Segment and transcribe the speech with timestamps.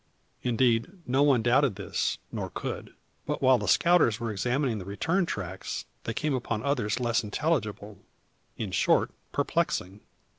[0.41, 2.95] Indeed no one doubted this, nor could.
[3.27, 7.99] But, while the scouters were examining the return tracks, they came upon others less intelligible
[8.57, 9.99] in short, perplexing.